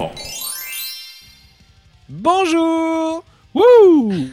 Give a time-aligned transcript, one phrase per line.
[0.00, 0.12] Enfants.
[2.08, 4.12] Bonjour Wouh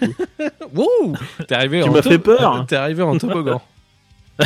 [0.73, 1.15] Wouh
[1.47, 2.65] T'es arrivé Tu en fait peur.
[2.67, 3.61] T'es arrivé en toboggan.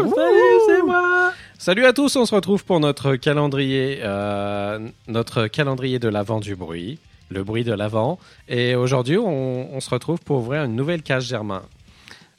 [0.00, 5.98] Salut, c'est moi Salut à tous, on se retrouve pour notre calendrier, euh, notre calendrier
[5.98, 8.20] de l'avant du bruit, le bruit de l'avant.
[8.48, 11.62] Et aujourd'hui, on, on se retrouve pour ouvrir une nouvelle cage Germain.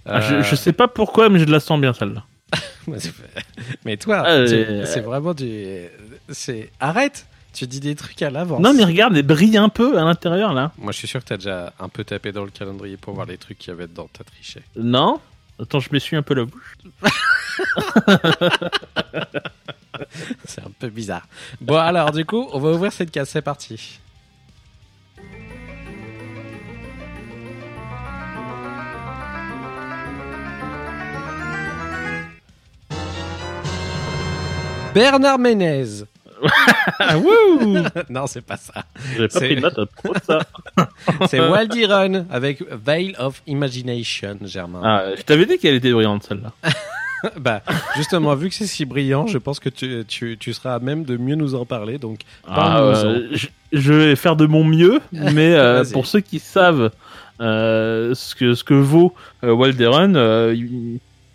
[0.06, 2.24] Ah, je, je sais pas pourquoi, mais je la sens bien celle-là.
[3.86, 5.46] Mais toi, Ah, euh, c'est vraiment du,
[6.32, 7.28] c'est arrête.
[7.54, 8.62] Tu dis des trucs à l'avance.
[8.62, 10.72] Non, mais regarde, elle brille un peu à l'intérieur là.
[10.78, 13.26] Moi, je suis sûr que t'as déjà un peu tapé dans le calendrier pour voir
[13.26, 14.08] les trucs qu'il y avait dedans.
[14.14, 14.62] T'as triché.
[14.76, 15.20] Non?
[15.60, 16.78] Attends, je m'essuie un peu la bouche.
[20.46, 21.28] C'est un peu bizarre.
[21.60, 23.30] Bon, alors, du coup, on va ouvrir cette case.
[23.30, 24.00] C'est parti.
[34.94, 36.04] Bernard Ménez.
[37.00, 38.84] Ah, wouh non, c'est pas ça.
[39.18, 39.88] J'ai pas C'est- pris de note de
[40.24, 40.40] ça.
[41.30, 44.82] C'est Waldy Run avec Veil of Imagination, Germain.
[44.84, 46.52] Ah, je t'avais dit qu'elle était brillante celle-là.
[47.38, 47.62] Bah,
[47.98, 51.04] justement, vu que c'est si brillant, je pense que tu, tu, tu seras à même
[51.04, 51.98] de mieux nous en parler.
[51.98, 56.40] Donc, Ah, euh, je, je vais faire de mon mieux, mais euh, pour ceux qui
[56.40, 56.92] savent
[57.42, 59.14] euh, ce, que, ce que vaut
[59.44, 60.16] euh, Walderen,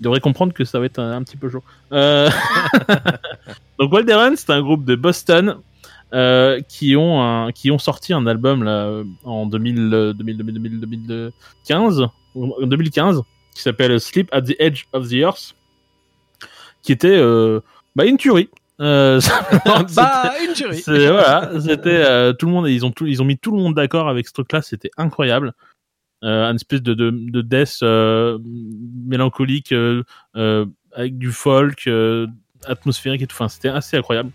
[0.01, 1.63] devraient comprendre que ça va être un, un petit peu chaud.
[1.93, 2.29] Euh,
[3.79, 5.57] Donc Walderen, c'est un groupe de Boston
[6.13, 10.81] euh, qui, ont un, qui ont sorti un album là, en 2000, euh, 2000, 2000,
[10.81, 13.23] 2000, 2015, en 2015
[13.55, 15.55] qui s'appelle Sleep at the Edge of the Earth,
[16.83, 17.61] qui était euh,
[17.97, 18.51] bah, une tuerie.
[18.81, 19.21] Euh,
[19.95, 20.83] bah, une tuerie.
[20.87, 23.75] voilà, c'était euh, tout le monde, ils ont tout, ils ont mis tout le monde
[23.75, 25.53] d'accord avec ce truc-là, c'était incroyable.
[26.25, 28.39] Euh, un espèce de de, de death euh,
[29.07, 30.03] mélancolique euh,
[30.93, 31.89] avec du folk
[32.67, 33.35] atmosphérique et tout.
[33.37, 34.31] Enfin, c'était assez incroyable.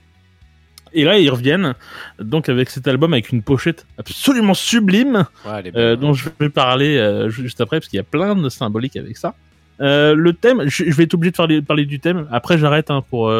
[0.93, 1.75] Et là, ils reviennent
[2.19, 6.97] donc avec cet album avec une pochette absolument sublime Ouais, euh, dont je vais parler
[6.97, 9.35] euh, juste après parce qu'il y a plein de symboliques avec ça.
[9.81, 12.27] Euh, le thème, je, je vais être obligé de parler, parler du thème.
[12.31, 13.33] Après, j'arrête hein, pour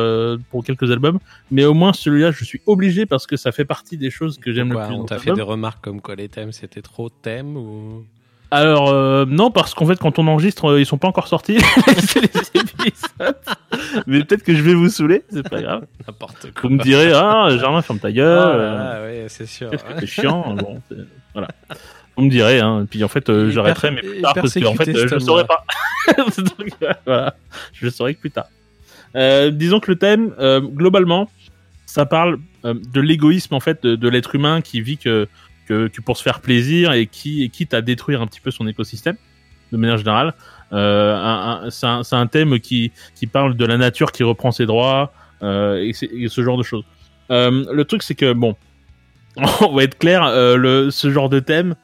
[0.50, 1.20] pour quelques albums,
[1.52, 4.54] mais au moins celui-là, je suis obligé parce que ça fait partie des choses que
[4.54, 4.94] j'aime le plus.
[4.96, 8.06] On t'a fait des remarques comme quoi les thèmes c'était trop de thèmes ou
[8.52, 11.60] Alors euh, non, parce qu'en fait, quand on enregistre, euh, ils sont pas encore sortis
[12.00, 13.36] C'est les épisodes.
[14.08, 15.86] mais peut-être que je vais vous saouler, c'est pas grave.
[16.08, 18.58] n'importe quoi Vous me direz, ah, Germain, ferme ta gueule.
[18.58, 19.70] là euh, ouais, c'est sûr.
[19.70, 20.82] Que c'est chiant bon,
[21.34, 21.50] Voilà.
[22.18, 22.88] Vous me direz, hein.
[22.90, 25.20] Puis en fait, euh, j'arrêterai, mais plus tard, parce qu'en fait, sécurité, euh, je le
[25.20, 26.16] saurai homme-là.
[26.16, 26.42] pas.
[26.42, 26.74] Donc,
[27.06, 27.36] voilà.
[27.74, 28.48] Je le saurai que plus tard.
[29.52, 30.34] Disons que le thème,
[30.74, 31.30] globalement,
[31.86, 35.28] ça parle de l'égoïsme en fait de, de l'être humain qui vit que,
[35.70, 38.52] que, que pour se faire plaisir et qui est quitte à détruire un petit peu
[38.52, 39.16] son écosystème
[39.72, 40.34] de manière générale.
[40.74, 45.14] Euh, c'est un, thème qui, qui parle de la nature qui reprend ses droits
[45.44, 45.94] euh, et,
[46.24, 46.84] et ce genre de choses.
[47.32, 48.56] Euh, le truc c'est que bon,
[49.62, 51.76] on va être clair, le, ce genre de thème,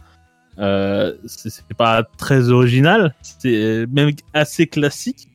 [0.57, 5.28] c'est pas très original, c'est même assez classique,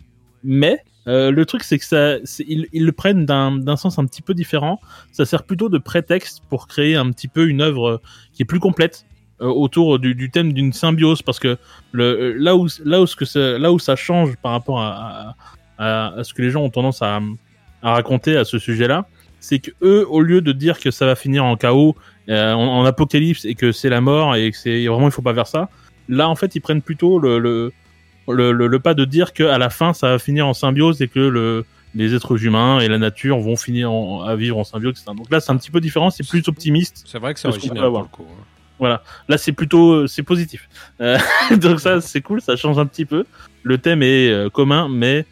[0.43, 2.17] mais euh, le truc c'est que ça,
[2.47, 4.81] ils, le prennent d'un sens un petit peu différent.
[5.13, 8.01] Ça sert plutôt de prétexte pour créer un petit peu une œuvre euh,
[8.33, 9.07] qui est plus complète
[9.41, 11.59] euh, autour du, thème d'une symbiose, parce que
[11.93, 15.35] là où là où ce que ça, là où ça change par rapport à,
[15.79, 17.21] à, ce que les gens ont tendance à,
[17.83, 19.07] raconter à ce sujet-là,
[19.41, 21.97] c'est que eux, au lieu de dire que ça va finir en chaos,
[22.29, 25.47] en, apocalypse et que c'est la mort et que c'est vraiment il faut pas faire
[25.47, 25.71] ça,
[26.09, 27.73] là en fait ils prennent plutôt le,
[28.33, 31.09] le, le, le pas de dire qu'à la fin ça va finir en symbiose et
[31.09, 34.93] que le les êtres humains et la nature vont finir en- à vivre en symbiose,
[34.93, 35.13] etc.
[35.17, 37.03] Donc là c'est un petit peu différent, c'est plus optimiste.
[37.07, 38.03] C'est vrai que c'est original pour avoir.
[38.03, 38.27] le coup.
[38.31, 38.45] hein.
[38.79, 39.03] Voilà.
[39.29, 40.67] Là, c'est plutôt, euh, c'est positif.
[41.03, 41.19] Euh,
[41.59, 43.27] donc ça, c'est cool, ça change un petit peu.
[43.63, 45.27] Le thème est euh, commun, mais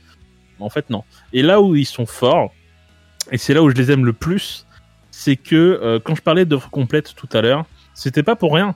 [0.60, 1.02] en fait, non.
[1.32, 2.52] Et là où ils sont forts,
[3.32, 4.66] et c'est là où je les aime le plus,
[5.10, 7.64] c'est que euh, quand je parlais d'œuvre complète tout à l'heure,
[7.94, 8.74] c'était pas pour rien.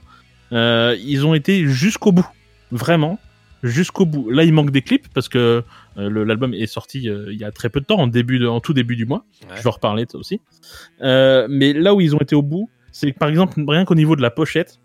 [0.52, 2.28] Ils ont été jusqu'au bout,
[2.70, 3.19] vraiment.
[3.62, 4.31] Jusqu'au bout.
[4.31, 5.62] Là, il manque des clips parce que
[5.99, 8.47] euh, l'album est sorti euh, il y a très peu de temps, en début, de-
[8.47, 9.25] en tout début du mois.
[9.43, 9.56] Ouais.
[9.56, 10.41] Je vais en reparler aussi.
[11.03, 14.17] Euh, mais là où ils ont été au bout, c'est par exemple rien qu'au niveau
[14.17, 14.81] de la pochette.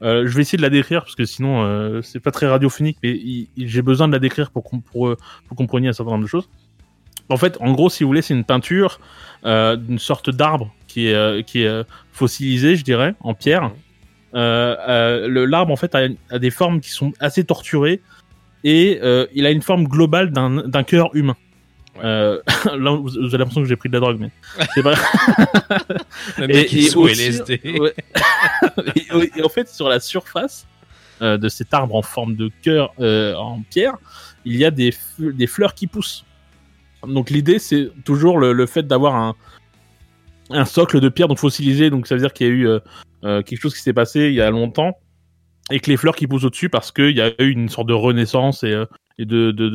[0.00, 3.18] je vais essayer de la décrire parce que sinon c'est pas très radiophonique, mais
[3.56, 5.14] j'ai besoin de la décrire pour qu'on pour,
[5.56, 6.48] compreniez un certain nombre de choses.
[7.28, 9.00] En fait, en gros, si vous voulez, c'est une peinture
[9.44, 13.70] d'une sorte d'arbre qui est, qui est fossilisé, je dirais, en pierre.
[14.36, 18.00] Euh, euh, le- L'arbre, en fait, a, a des formes qui sont assez torturées
[18.64, 21.36] et euh, il a une forme globale d'un cœur humain.
[22.04, 22.40] Euh,
[22.78, 24.30] là, vous vous avez l'impression que j'ai pris de la drogue, mais
[24.74, 24.94] c'est pas.
[26.38, 27.60] Le mec Et- et aussi- LSD.
[27.80, 27.94] Ouais.
[28.96, 30.66] et, et en fait, sur la surface
[31.22, 33.94] euh, de cet arbre en forme de cœur euh, en pierre,
[34.44, 36.24] il y a des, des fleurs qui poussent.
[37.06, 39.34] Donc l'idée, c'est toujours le, le fait d'avoir un,
[40.50, 41.88] un socle de pierre donc fossilisé.
[41.88, 42.68] Donc ça veut dire qu'il y a eu
[43.26, 44.96] euh, quelque chose qui s'est passé il y a longtemps
[45.70, 47.94] et que les fleurs qui poussent au-dessus parce qu'il y a eu une sorte de
[47.94, 48.86] renaissance et, euh,
[49.18, 49.68] et de, de,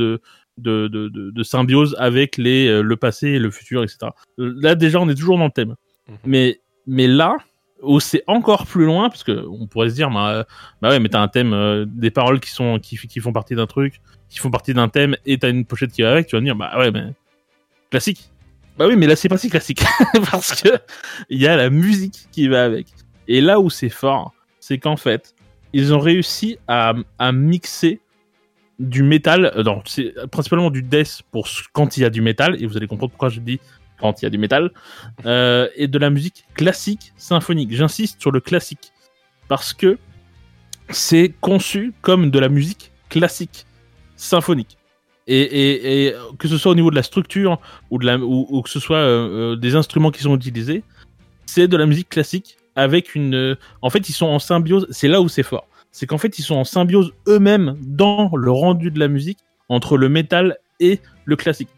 [0.57, 4.11] de, de, symbiose avec les, euh, le passé et le futur, etc.
[4.37, 5.75] Là déjà, on est toujours dans le thème.
[6.07, 6.17] Mhm.
[6.25, 7.37] Mais, mais là,
[7.81, 10.45] où c'est encore plus loin, parce que on pourrait se dire, bah,
[10.81, 13.55] bah ouais, mais t'as un thème, euh, des paroles qui sont qui, qui font partie
[13.55, 16.35] d'un truc, qui font partie d'un thème, et t'as une pochette qui va avec, tu
[16.35, 17.13] vas me dire, bah ouais, mais
[17.89, 18.29] classique.
[18.77, 19.83] Bah oui, mais là c'est pas si classique
[20.31, 20.69] parce que
[21.29, 22.87] il y a la musique qui va avec.
[23.31, 25.33] Et là où c'est fort, c'est qu'en fait,
[25.71, 28.01] ils ont réussi à, à mixer
[28.77, 32.65] du métal, euh, c'est principalement du death pour quand il y a du métal, et
[32.65, 33.61] vous allez comprendre pourquoi je dis
[34.01, 34.71] quand il y a du métal,
[35.25, 37.73] euh, et de la musique classique symphonique.
[37.73, 38.91] J'insiste sur le classique
[39.47, 39.97] parce que
[40.89, 43.65] c'est conçu comme de la musique classique
[44.17, 44.77] symphonique.
[45.27, 47.61] Et, et, et que ce soit au niveau de la structure
[47.91, 50.83] ou, de la, ou que ce soit euh, euh, des instruments qui sont utilisés,
[51.45, 53.35] c'est de la musique classique avec une.
[53.35, 54.87] euh, en fait, ils sont en symbiose.
[54.89, 55.67] C'est là où c'est fort.
[55.91, 59.39] C'est qu'en fait, ils sont en symbiose eux-mêmes dans le rendu de la musique
[59.69, 61.69] entre le métal et le classique.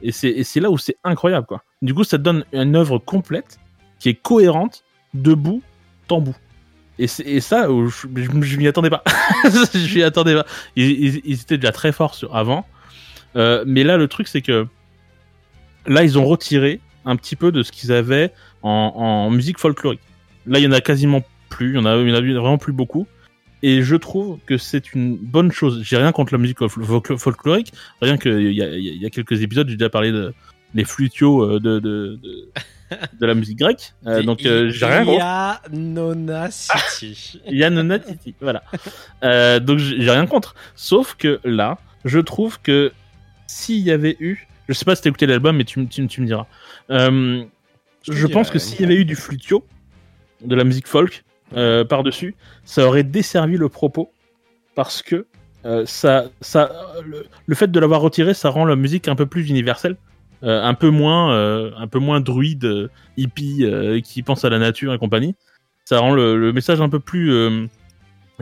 [0.00, 1.62] Et c'est là où c'est incroyable, quoi.
[1.82, 3.58] Du coup, ça donne une œuvre complète
[3.98, 5.62] qui est cohérente de bout
[6.10, 6.36] en bout.
[6.98, 8.08] Et, ça, euh, je,
[8.42, 9.04] je, m'y attendais pas.
[9.44, 10.46] je m'y attendais pas.
[10.74, 12.66] Ils, étaient déjà très forts avant.
[13.36, 14.66] Euh, mais là, le truc, c'est que
[15.86, 18.32] là, ils ont retiré un petit peu de ce qu'ils avaient
[18.62, 20.00] en, en musique folklorique.
[20.48, 21.70] Là, il y en a quasiment plus.
[21.70, 23.06] Il y en a, il y en a vraiment plus beaucoup.
[23.62, 25.82] Et je trouve que c'est une bonne chose.
[25.84, 27.72] J'ai rien contre la musique fol- fol- folklorique.
[28.00, 30.32] Rien que il y a, y a- quelques épisodes, j'ai déjà parlé de
[30.74, 32.48] les flutios euh, de, de, de,
[33.20, 33.94] de la musique grecque.
[34.06, 35.18] Euh, donc euh, j'ai rien contre.
[35.18, 37.40] Ya Nona City.
[37.48, 38.62] Yann Titi, voilà.
[39.24, 40.54] Euh, donc j'ai rien contre.
[40.76, 42.92] Sauf que là, je trouve que
[43.48, 46.06] s'il y avait eu, je sais pas si t'as écouté l'album, mais tu, me- tu,
[46.06, 46.46] tu me diras.
[46.90, 47.42] Euh,
[48.08, 49.64] Je pense que s'il y avait eu du flutio,
[50.44, 51.24] de la musique folk
[51.56, 54.12] euh, par dessus, ça aurait desservi le propos
[54.74, 55.26] parce que
[55.64, 56.70] euh, ça, ça,
[57.04, 59.96] le, le fait de l'avoir retiré, ça rend la musique un peu plus universelle.
[60.44, 61.34] euh, un peu moins,
[61.76, 63.64] un peu moins druide, hippie,
[64.04, 65.34] qui pense à la nature et compagnie.
[65.84, 67.68] Ça rend le, le message un peu plus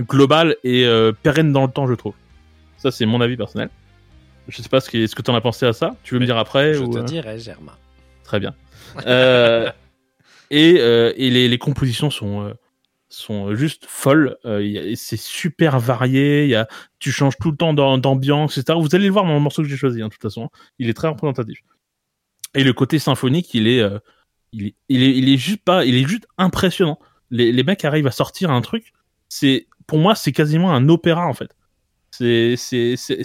[0.00, 0.86] global et
[1.22, 2.14] pérenne dans le temps, je trouve.
[2.76, 3.70] Ça, c'est mon avis personnel.
[4.48, 5.96] Je sais pas ce que, ce que t'en as pensé à ça.
[6.04, 7.72] Tu veux me dire après Je ou, te dirai, Germain.
[8.24, 8.54] Très bien.
[9.06, 9.70] Euh,
[10.50, 12.54] et euh, les, compositions sont euh,
[13.08, 14.36] sont juste folles.
[14.44, 16.48] Euh, c'est super varié.
[16.48, 18.78] Y a, tu changes tout le temps d'am- d'ambiance, etc.
[18.80, 20.02] Vous allez le voir dans le morceau que j'ai choisi.
[20.02, 21.60] hein, de toute façon, il est très représentatif.
[22.54, 23.82] Et le côté symphonique, il est,
[24.52, 26.98] il est, il est, il est juste pas, il est juste impressionnant.
[27.30, 28.92] Les, les mecs arrivent à sortir un truc.
[29.28, 31.54] C'est, pour moi, c'est quasiment un opéra en fait.
[32.10, 33.22] C'est, c'est, c'est,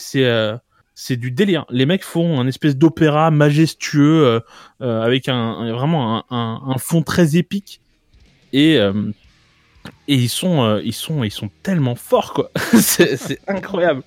[1.02, 1.66] c'est, du délire.
[1.72, 4.40] Les mecs font un espèce d'opéra majestueux euh,
[4.82, 7.82] euh, avec un, vraiment un, fond très épique
[8.54, 9.12] et euh,
[10.08, 12.52] ils sont ils sont ils sont tellement forts quoi.
[12.80, 14.04] c'est incroyable.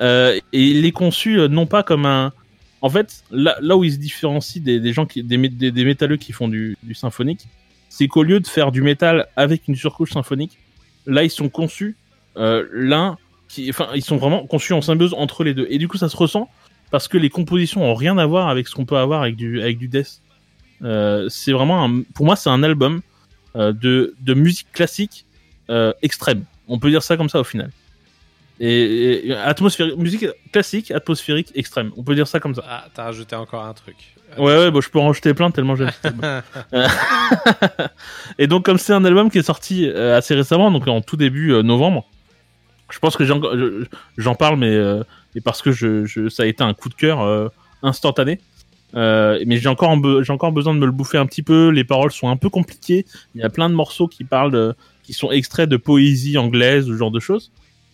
[0.00, 2.32] Et il est conçu non pas comme un
[2.80, 6.16] en fait là, où ils se différencient des, gens qui des, mé- des, des métalleux
[6.16, 7.48] qui font du, du symphonique,
[7.90, 10.58] c'est qu'au lieu de faire du métal avec une surcouche symphonique,
[11.06, 11.96] là ils sont conçus
[12.36, 15.98] l'un qui enfin ils sont vraiment conçus en symbiose entre les deux et du coup
[15.98, 16.48] ça se ressent
[16.90, 19.60] parce que les compositions ont rien à voir avec ce qu'on peut avoir avec du
[19.60, 20.20] avec du death.
[20.82, 23.00] Euh, c'est vraiment un, pour moi c'est un album
[23.56, 25.26] euh, de de musique classique
[25.70, 26.44] euh, extrême.
[26.68, 27.70] On peut dire ça comme ça au final.
[28.60, 31.90] Et, et atmosphérique, musique classique, atmosphérique, extrême.
[31.96, 32.62] On peut dire ça comme ça.
[32.68, 33.96] Ah, t'as rajouté encore un truc.
[34.38, 35.90] Ouais, ouais, bon, je peux en rajouter plein tellement j'aime.
[38.38, 41.50] Et donc, comme c'est un album qui est sorti assez récemment, donc en tout début
[41.64, 42.06] novembre,
[42.94, 43.84] je pense que j'en je-
[44.16, 45.02] j'en parle, mais, euh,
[45.34, 47.48] mais parce que je, je, ça a été un coup de cœur euh,
[47.82, 48.40] instantané.
[48.94, 51.70] Euh, mais j'ai encore, j'ai besoin de me le bouffer un petit peu.
[51.70, 53.04] Les paroles sont un peu compliquées.
[53.34, 56.86] Il y a plein de morceaux qui parlent, de- qui sont extraits de poésie anglaise,
[56.86, 57.50] ce genre de choses.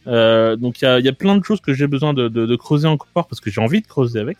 [0.06, 2.46] Euh, donc il y a, y a plein de choses que j'ai besoin de, de,
[2.46, 4.36] de creuser encore parce que j'ai envie de creuser avec.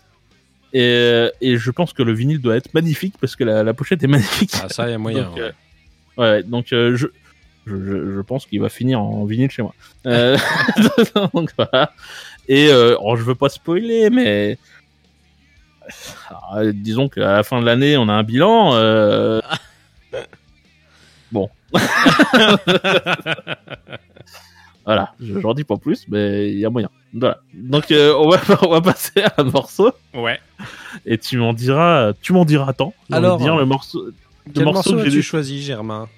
[0.73, 4.03] Et, et je pense que le vinyle doit être magnifique parce que la, la pochette
[4.03, 4.51] est magnifique.
[4.63, 5.23] Ah, ça, il y a moyen.
[5.23, 5.41] Donc, ouais.
[5.41, 5.51] euh,
[6.17, 7.07] Ouais, donc je,
[7.65, 9.73] je, je, je pense qu'il va finir en vinyle chez moi.
[10.07, 10.37] Euh,
[11.33, 11.93] donc voilà.
[12.47, 14.57] Et euh, oh, je veux pas spoiler, mais
[16.29, 18.71] Ah, disons qu'à la fin de l'année, on a un bilan.
[18.75, 19.41] euh,
[21.31, 21.49] Bon.
[24.85, 26.89] voilà, je- j'en dis pas plus, mais il y a moyen.
[27.13, 27.37] Voilà.
[27.53, 30.39] Donc euh, on, va, on va passer à un morceau Ouais.
[31.05, 32.93] et tu m'en diras, tu m'en diras tant.
[33.11, 34.09] Alors, dire le morceau.
[34.53, 36.09] Quel morceau morceau que j'ai as-tu choisi, Germain?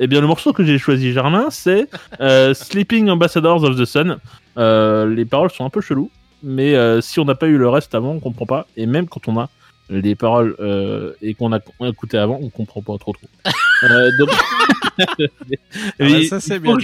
[0.00, 1.88] Eh bien, le morceau que j'ai choisi, Germain, c'est
[2.20, 4.18] euh, Sleeping Ambassadors of the Sun.
[4.58, 6.10] Euh, les paroles sont un peu cheloues,
[6.42, 8.66] mais euh, si on n'a pas eu le reste avant, on comprend pas.
[8.76, 9.48] Et même quand on a
[9.90, 10.56] les paroles
[11.20, 13.28] et qu'on a écouté avant, on comprend pas trop trop.
[14.18, 14.30] Donc,
[14.98, 15.04] bah,
[15.98, 16.76] Mais ça, c'est bien.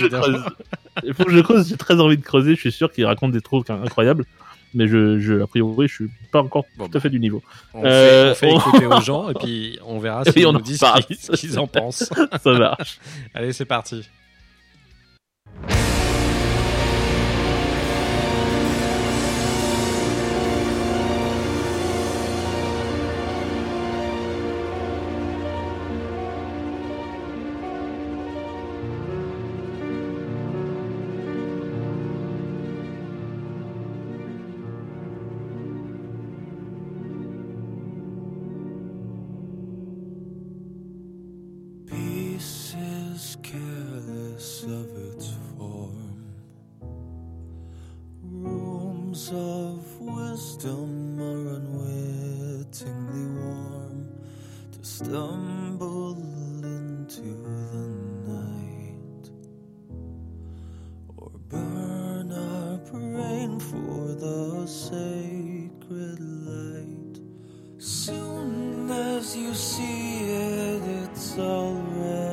[1.04, 1.68] Il faut que je creuse.
[1.68, 2.54] J'ai très envie de creuser.
[2.54, 4.26] Je suis sûr qu'il raconte des trucs incroyables.
[4.74, 7.42] Mais je, je, a priori, je suis pas encore Bon, tout à fait du niveau.
[7.74, 10.52] On Euh, fait, on fait on- écouter aux gens et puis on verra s'ils on
[10.52, 11.02] nous en disent parle.
[11.02, 12.10] ce qu'ils- ce qu'ils en pensent.
[12.42, 12.98] Ça marche.
[13.34, 14.06] Allez, c'est parti.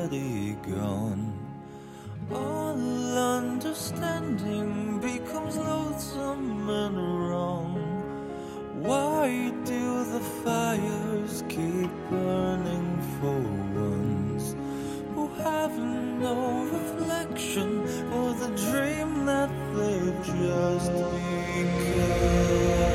[0.05, 1.33] Already gone.
[2.31, 7.73] All understanding becomes loathsome and wrong.
[8.81, 13.39] Why do the fires keep burning for
[13.81, 14.55] ones
[15.15, 20.91] who have no reflection for the dream that they've just
[21.55, 22.94] become?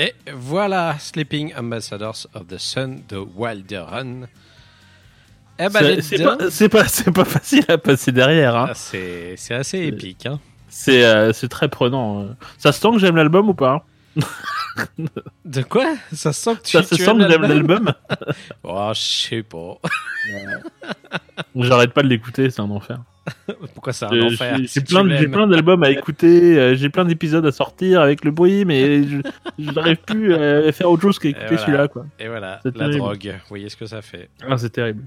[0.00, 4.28] Et voilà, Sleeping Ambassadors of the Sun de Wilderun.
[5.58, 6.22] Eh ben, C'est-
[6.68, 8.54] pas, pas, pas facile à passer derrière.
[8.56, 8.66] Hein.
[8.70, 10.26] Ah, c'est assez épique.
[10.26, 10.38] Hein.
[10.68, 12.22] C'est, euh, très prenant.
[12.22, 12.26] euh.
[12.58, 13.84] Ça se sent que j'aime l'album ou pas
[15.44, 15.94] De quoi?
[16.12, 17.84] Ça sent que tu, Ça se tu sent aimes que j'aime l'album?
[17.86, 17.94] l'album?
[18.62, 19.78] Oh, je sais pas.
[21.56, 22.98] J'arrête pas de l'écouter, c'est un enfer.
[23.74, 28.00] Pourquoi c'est un enfer J'ai plein, d'albums à écouter, euh, j'ai plein d'épisodes à sortir
[28.00, 29.18] avec le bruit, mais je
[29.58, 31.62] je n'arrive plus à faire autre chose qu'écouter voilà.
[31.64, 31.88] celui-là.
[31.88, 32.06] Quoi.
[32.18, 32.98] Et voilà, C'est la terrible.
[32.98, 33.34] drogue.
[33.42, 34.28] Vous voyez ce que ça fait.
[34.48, 35.04] Ah, c'est terrible.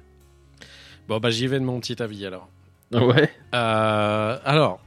[1.07, 2.47] Bon, bah j'y vais de mon petit avis alors.
[2.93, 3.29] Ouais.
[3.55, 4.81] Euh, alors,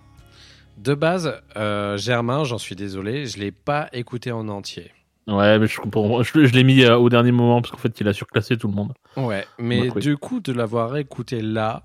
[0.78, 4.90] de base, euh, Germain, j'en suis désolé, je l'ai pas écouté en entier.
[5.26, 6.22] Ouais, mais je comprends.
[6.22, 8.68] Je, je l'ai mis euh, au dernier moment parce qu'en fait, il a surclassé tout
[8.68, 8.92] le monde.
[9.16, 10.00] Ouais, mais oui.
[10.02, 11.84] du coup, de l'avoir écouté là,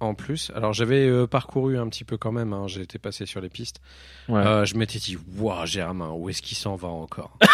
[0.00, 3.40] en plus, alors j'avais euh, parcouru un petit peu quand même, hein, été passé sur
[3.40, 3.80] les pistes,
[4.28, 4.40] Ouais.
[4.40, 7.36] Euh, je m'étais dit, waouh, Germain, où est-ce qu'il s'en va encore?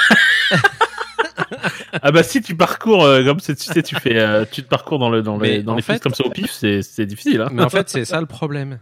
[2.03, 4.69] Ah bah si tu parcours euh, comme c'est- tu sais, tu fais, euh, tu te
[4.69, 6.83] parcours dans le dans les dans en les fait- pistes comme ça au pif, c'est
[6.83, 7.41] c'est difficile.
[7.41, 7.49] Hein.
[7.53, 8.81] Mais en fait, c'est ça le problème.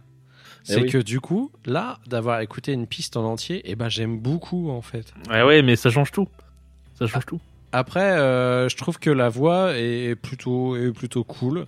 [0.63, 0.89] C'est Eh oui.
[0.89, 4.81] que du coup, là, d'avoir écouté une piste en entier, eh ben, j'aime beaucoup en
[4.81, 5.13] fait.
[5.29, 6.27] Ouais ouais, mais ça change tout.
[6.97, 7.39] Ça change tout.
[7.71, 8.15] Après,
[8.67, 11.67] je trouve que la voix est plutôt, est plutôt cool.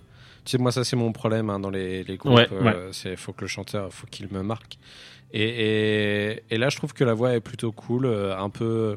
[0.56, 2.32] Moi, ça, c'est mon problème hein, dans les, les groupes.
[2.34, 4.78] Ouais, euh, C'est faut que le chanteur, faut qu'il me marque.
[5.34, 8.96] Et, et, et là, je trouve que la voix est plutôt cool, euh, un peu,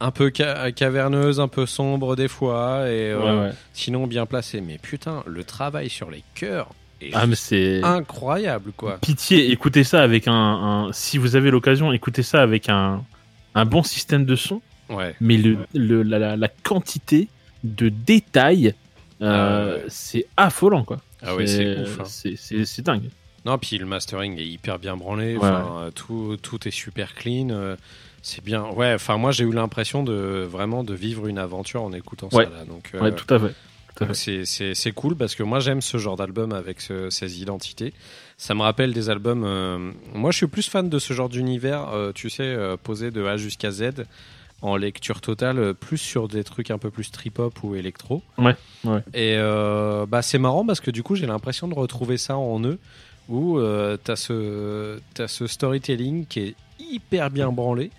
[0.00, 3.52] un peu ca- caverneuse, un peu sombre des fois, et euh, Ouais ouais.
[3.72, 4.60] sinon bien placée.
[4.60, 6.68] Mais putain, le travail sur les chœurs
[7.00, 7.26] est Ah
[7.94, 8.98] incroyable, quoi.
[8.98, 9.50] pitié.
[9.50, 13.04] Écoutez ça avec un, un- si vous avez l'occasion, écoutez ça avec un
[13.56, 14.60] un bon système de son.
[14.90, 15.14] Ouais.
[15.20, 17.28] Mais le, le la, la- la quantité
[17.62, 18.74] de détails,
[19.22, 19.84] euh, Ah ouais.
[19.88, 20.98] c'est affolant quoi.
[21.22, 22.00] Ah ouais, c'est ouf.
[22.00, 22.04] hein.
[22.36, 23.08] C'est c'est dingue.
[23.46, 25.36] Non, puis le mastering est hyper bien branlé.
[25.36, 25.44] Ouais.
[25.48, 27.48] Euh, tout, tout est super clean.
[27.50, 27.76] euh,
[28.22, 28.64] C'est bien.
[28.64, 32.44] Ouais, enfin, moi, j'ai eu l'impression de vraiment de vivre une aventure en écoutant Ouais.
[32.44, 32.50] ça.
[32.50, 32.64] Là.
[32.64, 33.54] Donc, euh, Ouais, tout à fait.
[34.14, 37.92] C'est- cool parce que moi, j'aime ce genre d'album avec ce- ces identités.
[38.38, 39.44] Ça me rappelle des albums.
[39.44, 43.24] euh, Moi, je suis plus fan de ce genre d'univers, euh, tu sais, posé de
[43.26, 44.04] A jusqu'à Z
[44.64, 48.22] en lecture totale, euh, plus sur des trucs un peu plus trip-hop ou électro.
[48.38, 49.00] Ouais, ouais.
[49.12, 52.64] Et euh, bah, c'est marrant parce que du coup, j'ai l'impression de retrouver ça en
[52.64, 52.78] eux,
[53.28, 57.90] où euh, t'as ce, t'as ce storytelling qui est hyper bien branlé.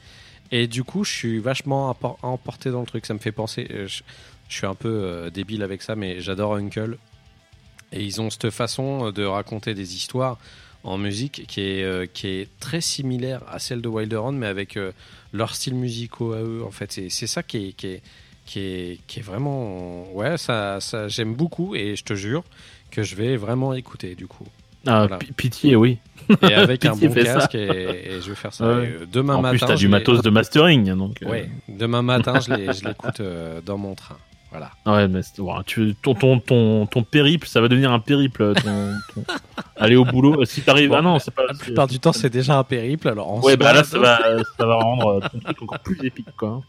[0.51, 3.05] Et du coup, je suis vachement emporté dans le truc.
[3.05, 3.67] Ça me fait penser.
[3.69, 4.01] euh, Je,
[4.49, 6.97] je suis un peu euh, débile avec ça, mais j'adore Uncle.
[7.91, 10.37] Et ils ont cette façon de raconter des histoires
[10.85, 14.77] en musique qui est, euh, qui est très similaire à celle de Wilderun, mais avec
[14.77, 14.91] euh,
[15.33, 16.63] leurs styles musicaux à eux.
[16.65, 18.01] En fait, c'est ça qui est, qui est,
[18.45, 20.09] qui est, qui est vraiment.
[20.13, 22.43] Ouais, ça, ça j'aime beaucoup et je te jure
[22.91, 24.45] que je vais vraiment écouter du coup.
[24.87, 25.17] Ah, Voilà.
[25.35, 25.97] pitié, oui.
[26.43, 27.63] Et avec un bon casque et,
[28.17, 28.65] et je vais faire ça.
[28.67, 28.87] Ouais.
[29.01, 29.57] Euh, demain en matin.
[29.57, 31.17] plus, t'as du matos de mastering, donc.
[31.25, 32.53] Ouais, demain matin, je
[32.87, 33.21] l'écoute
[33.65, 34.17] dans mon train.
[34.57, 34.71] Voilà.
[34.85, 35.21] Ouais, mais
[35.65, 38.53] tu, ton, ton, ton, ton périple, ça va devenir un périple.
[38.55, 39.23] Ton, ton-
[39.75, 40.45] Aller au boulot.
[40.45, 40.89] Si t'arrives.
[40.89, 41.43] Bon, ah non, c'est pas.
[41.45, 43.09] La plupart du temps, c'est déjà un périple.
[43.09, 44.19] Alors, Ouais, bah là, ça va,
[44.57, 46.61] ça va rendre euh, ton truc encore plus épique, quoi.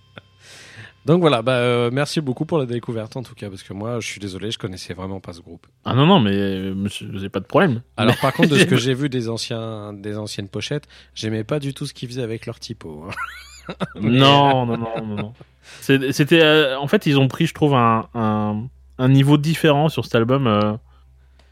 [1.05, 4.01] Donc voilà, bah, euh, merci beaucoup pour la découverte en tout cas, parce que moi,
[4.01, 5.64] je suis désolé, je connaissais vraiment pas ce groupe.
[5.85, 7.83] Ah non, non, mais euh, monsieur, j'ai pas de problème.
[7.96, 11.61] Alors par contre, de ce que j'ai vu des anciens, des anciennes pochettes, j'aimais pas
[11.61, 13.05] du tout ce qu'ils faisaient avec leur typo.
[13.09, 13.75] hein.
[14.01, 15.33] Non, non, non, non, non.
[15.81, 18.65] C'était, euh, en fait, ils ont pris, je trouve, un, un,
[18.99, 20.47] un niveau différent sur cet album.
[20.47, 20.73] euh,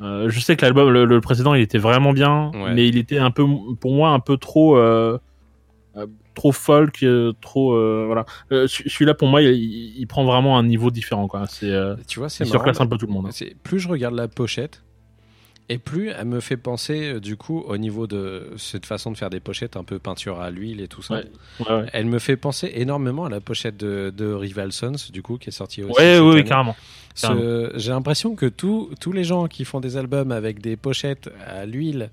[0.00, 2.74] euh, je sais que l'album, le, le précédent, il était vraiment bien, Ouais.
[2.74, 3.44] mais il était un peu,
[3.80, 4.76] pour moi, un peu trop,
[6.34, 7.04] trop folk,
[7.40, 8.24] trop, voilà.
[8.50, 11.44] Celui- Celui-là, pour moi, il, il- il prend vraiment un niveau différent, quoi.
[11.46, 11.72] C'est,
[12.08, 12.58] Tu vois, c'est il marrant.
[12.58, 13.26] surclasse un peu tout le monde.
[13.28, 13.46] hein.
[13.62, 14.82] Plus je regarde la pochette
[15.68, 19.16] et plus elle me fait penser euh, du coup au niveau de cette façon de
[19.16, 21.14] faire des pochettes un peu peinture à l'huile et tout ça.
[21.14, 21.24] Ouais.
[21.60, 21.86] Ouais, ouais.
[21.92, 25.48] Elle me fait penser énormément à la pochette de, de Rival Sons du coup qui
[25.48, 25.92] est sortie aussi.
[25.98, 26.44] Ouais, ouais, année.
[26.44, 26.76] carrément.
[27.14, 31.30] Ce- J'ai l'impression que tous tous les gens qui font des albums avec des pochettes
[31.46, 32.10] à l'huile,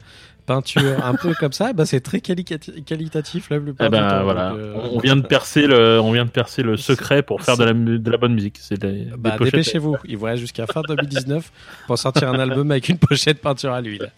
[0.53, 4.09] peinture un peu comme ça, bah c'est très qualicati- qualitatif la plupart Eh ben du
[4.09, 4.23] temps.
[4.23, 7.57] voilà, euh, on vient de percer le, on vient de percer le secret pour faire
[7.57, 8.57] de la, de la bonne musique.
[8.59, 11.51] C'est des, Bah, dépêchez-vous, il vous reste jusqu'à fin 2019
[11.87, 14.11] pour sortir un album avec une pochette peinture à l'huile.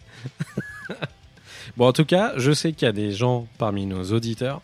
[1.78, 4.62] bon, en tout cas, je sais qu'il y a des gens parmi nos auditeurs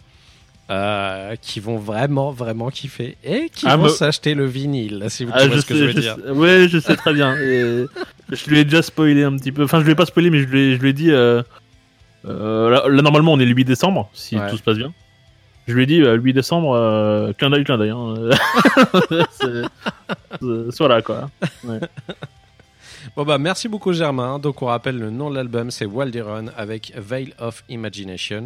[0.69, 5.25] euh, qui vont vraiment, vraiment kiffer et qui Ah, vont me- s'acheter le vinyle, si
[5.25, 6.15] vous Ah, je ce que sais, je veux je dire.
[6.23, 7.35] sais- ouais, je sais très bien.
[7.37, 7.85] Et
[8.31, 9.63] je lui ai déjà spoilé un petit peu.
[9.63, 11.09] Enfin, je lui ai pas spoilé, mais je lui ai, je lui ai dit.
[11.11, 11.41] euh,
[12.23, 14.49] là, là, normalement, on est le 8 décembre, si Ouais.
[14.49, 14.93] tout se passe bien.
[15.67, 17.91] Je lui ai dit, euh, 8 décembre, euh, clin d'œil, clin d'œil.
[17.91, 18.13] Hein.
[20.79, 21.29] Voilà, quoi.
[23.15, 24.39] Bon, bah, merci beaucoup, Germain.
[24.39, 28.45] Donc, on rappelle le nom de l'album, c'est Walderon avec Veil of Imagination.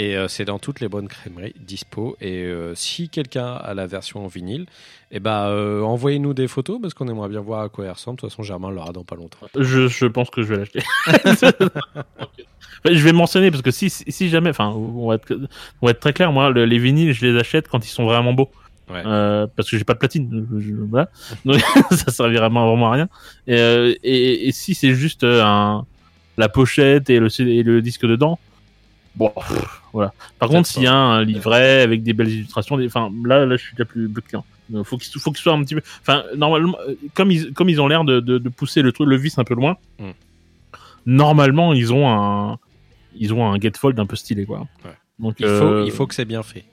[0.00, 2.16] Et euh, c'est dans toutes les bonnes crèmeries dispo.
[2.22, 4.64] Et euh, si quelqu'un a la version en vinyle,
[5.10, 8.16] eh bah, euh, envoyez-nous des photos parce qu'on aimerait bien voir à quoi elle ressemble.
[8.16, 9.46] De toute façon, Germain l'aura dans pas longtemps.
[9.58, 10.80] Je, je pense que je vais l'acheter.
[12.86, 15.34] Je vais mentionner parce que si, si, si jamais, enfin, on va, être,
[15.82, 18.04] on va être très clair, moi, le- les vinyles, je les achète quand ils sont
[18.04, 18.50] vraiment beaux.
[18.90, 19.02] Ouais.
[19.04, 20.46] Euh, parce que j'ai pas de platine.
[20.50, 21.10] Je- je- voilà.
[21.44, 21.56] Donc,
[21.90, 23.08] ça servira vraiment vraiment à rien.
[23.46, 25.84] Et, euh, et, et si c'est juste un,
[26.38, 28.38] la pochette et le, CD et le disque dedans,
[29.14, 30.12] bon, pff, voilà.
[30.38, 33.56] Par contre, s'il y a un livret avec des belles illustrations, des- enfin, là, là,
[33.56, 34.44] je suis déjà plus, plus client.
[34.84, 35.82] Faut qu'il faut qu'il soit un petit peu.
[36.00, 39.08] Enfin, normalement, euh, comme ils, comme ils ont l'air de, de, de pousser le truc,
[39.08, 40.10] le vis un peu loin, Mm.
[41.06, 42.58] normalement, ils ont un,
[43.16, 44.60] ils ont un gatefold un peu stylé, quoi.
[44.84, 44.90] Ouais.
[45.18, 46.64] Donc, Il faut, euh, il faut que c'est bien fait.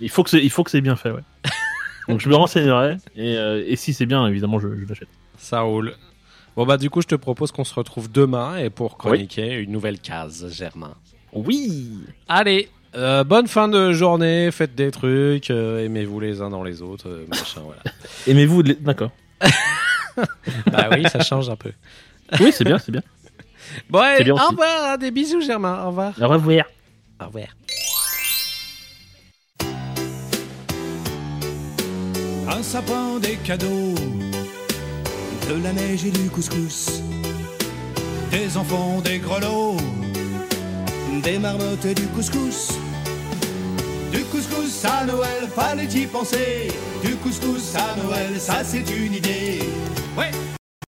[0.00, 1.20] il faut que c'est, il faut que c'est bien fait, ouais.
[2.08, 5.08] Donc je me renseignerai et, euh, et si c'est bien, évidemment, je, je l'achète.
[5.36, 5.94] Ça roule.
[6.56, 9.70] Bon, bah, du coup, je te propose qu'on se retrouve demain et pour chroniquer une
[9.70, 10.94] nouvelle case, Germain.
[11.32, 11.90] Oui.
[12.28, 16.82] Allez, euh, bonne fin de journée, faites des trucs, euh, aimez-vous les uns dans les
[16.82, 17.80] autres, euh, machin, voilà.
[18.26, 18.74] Aimez-vous les...
[18.74, 19.10] D'accord.
[20.66, 21.72] bah oui, ça change un peu.
[22.38, 23.02] Oui, c'est bien, c'est bien.
[23.88, 26.12] Bon, allez, bien au revoir, des bisous, Germain, au revoir.
[26.20, 26.66] Au revoir.
[27.18, 27.46] Au revoir.
[32.50, 33.94] Un sapin, des cadeaux,
[35.48, 37.02] de la neige et du couscous,
[38.30, 39.78] des enfants, des grelots,
[41.20, 42.68] des marmottes du couscous.
[44.12, 46.68] Du couscous à Noël, fallait y penser.
[47.04, 49.60] Du couscous à Noël, ça c'est une idée.
[50.16, 50.30] Ouais.